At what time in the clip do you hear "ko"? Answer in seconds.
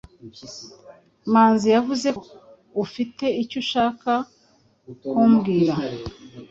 2.19-2.23